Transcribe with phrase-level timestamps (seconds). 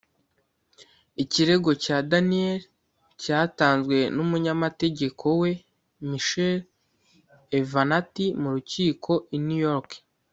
[1.23, 2.67] Ikirego cya Daniels
[3.21, 5.51] cyatanzwe n’umunyamategeko we
[6.09, 6.59] Michael
[7.57, 9.89] Avenatti mu rukiko i New York